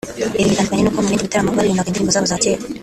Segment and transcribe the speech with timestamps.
[0.39, 2.61] Ibi bitandukanye n’uko mu bindi bitaramo baririmbaga indirimbo zabo za kera